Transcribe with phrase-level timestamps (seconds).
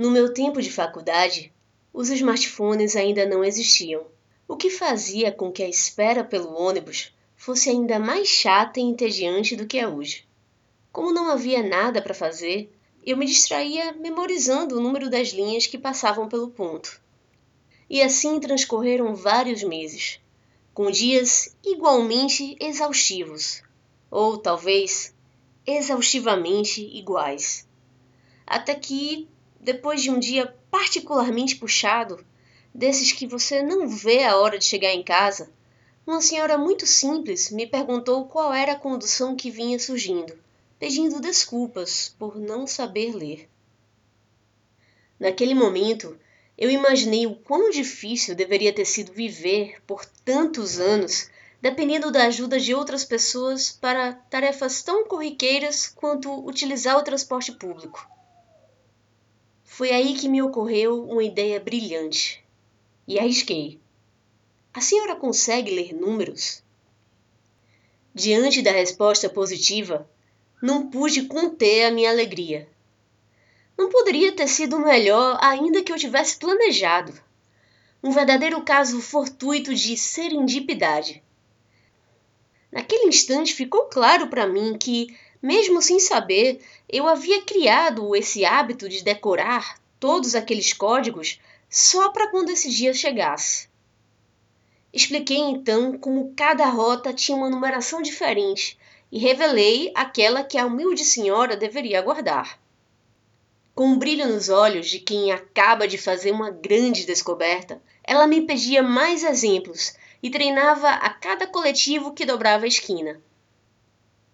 [0.00, 1.52] No meu tempo de faculdade,
[1.92, 4.06] os smartphones ainda não existiam,
[4.48, 9.54] o que fazia com que a espera pelo ônibus fosse ainda mais chata e entediante
[9.54, 10.26] do que é hoje.
[10.90, 12.72] Como não havia nada para fazer,
[13.04, 16.98] eu me distraía memorizando o número das linhas que passavam pelo ponto.
[17.90, 20.18] E assim transcorreram vários meses,
[20.72, 23.62] com dias igualmente exaustivos,
[24.10, 25.14] ou talvez
[25.66, 27.68] exaustivamente iguais.
[28.46, 29.28] Até que,
[29.60, 32.24] depois de um dia particularmente puxado,
[32.74, 35.50] desses que você não vê a hora de chegar em casa,
[36.06, 40.34] uma senhora muito simples me perguntou qual era a condução que vinha surgindo
[40.80, 43.50] pedindo desculpas por não saber ler.
[45.18, 46.18] Naquele momento,
[46.56, 51.28] eu imaginei o quão difícil deveria ter sido viver por tantos anos
[51.60, 58.08] dependendo da ajuda de outras pessoas para tarefas tão corriqueiras quanto utilizar o transporte público.
[59.72, 62.44] Foi aí que me ocorreu uma ideia brilhante
[63.06, 63.80] e arrisquei.
[64.74, 66.60] A senhora consegue ler números?
[68.12, 70.10] Diante da resposta positiva,
[70.60, 72.68] não pude conter a minha alegria.
[73.78, 77.14] Não poderia ter sido melhor ainda que eu tivesse planejado.
[78.02, 81.22] Um verdadeiro caso fortuito de serendipidade.
[82.72, 88.88] Naquele instante ficou claro para mim que, mesmo sem saber, eu havia criado esse hábito
[88.88, 93.68] de decorar todos aqueles códigos só para quando esse dia chegasse.
[94.92, 98.76] Expliquei então como cada rota tinha uma numeração diferente
[99.10, 102.58] e revelei aquela que a humilde senhora deveria aguardar.
[103.74, 108.42] Com um brilho nos olhos de quem acaba de fazer uma grande descoberta, ela me
[108.42, 113.20] pedia mais exemplos e treinava a cada coletivo que dobrava a esquina.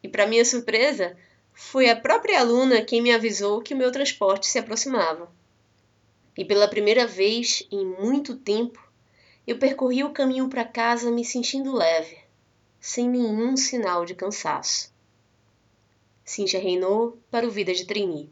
[0.07, 1.17] E, para minha surpresa,
[1.53, 5.29] foi a própria aluna quem me avisou que o meu transporte se aproximava.
[6.39, 8.81] E pela primeira vez em muito tempo,
[9.45, 12.19] eu percorri o caminho para casa me sentindo leve
[12.79, 14.95] sem nenhum sinal de cansaço.
[16.25, 18.31] Cíntia reinou para o Vida de Trini.